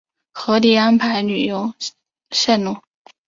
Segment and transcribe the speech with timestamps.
[0.33, 1.75] 合理安排旅游
[2.31, 2.81] 线路